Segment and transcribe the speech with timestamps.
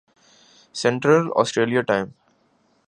[0.75, 2.07] central Australia time